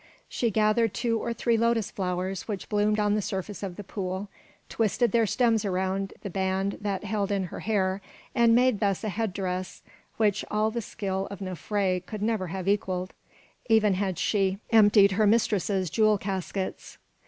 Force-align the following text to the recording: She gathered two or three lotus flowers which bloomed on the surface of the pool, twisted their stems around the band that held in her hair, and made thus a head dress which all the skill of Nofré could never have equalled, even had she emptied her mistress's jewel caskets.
She 0.27 0.49
gathered 0.49 0.95
two 0.95 1.19
or 1.19 1.31
three 1.31 1.57
lotus 1.57 1.91
flowers 1.91 2.47
which 2.47 2.69
bloomed 2.69 2.99
on 2.99 3.13
the 3.13 3.21
surface 3.21 3.61
of 3.61 3.75
the 3.75 3.83
pool, 3.83 4.29
twisted 4.67 5.11
their 5.11 5.27
stems 5.27 5.63
around 5.63 6.13
the 6.23 6.29
band 6.31 6.79
that 6.81 7.03
held 7.03 7.31
in 7.31 7.43
her 7.43 7.59
hair, 7.59 8.01
and 8.33 8.55
made 8.55 8.79
thus 8.79 9.03
a 9.03 9.09
head 9.09 9.31
dress 9.31 9.83
which 10.17 10.43
all 10.49 10.71
the 10.71 10.81
skill 10.81 11.27
of 11.29 11.37
Nofré 11.37 12.03
could 12.03 12.23
never 12.23 12.47
have 12.47 12.67
equalled, 12.67 13.13
even 13.69 13.93
had 13.93 14.17
she 14.17 14.57
emptied 14.71 15.11
her 15.11 15.27
mistress's 15.27 15.91
jewel 15.91 16.17
caskets. 16.17 16.97